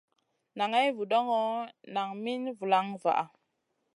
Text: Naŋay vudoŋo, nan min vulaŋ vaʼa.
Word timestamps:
Naŋay 0.57 0.87
vudoŋo, 0.97 1.39
nan 1.93 2.09
min 2.23 2.41
vulaŋ 2.57 2.85
vaʼa. 3.03 3.25